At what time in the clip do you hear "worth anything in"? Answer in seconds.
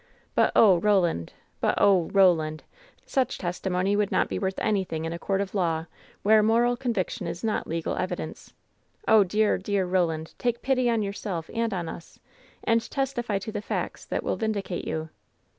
4.39-5.13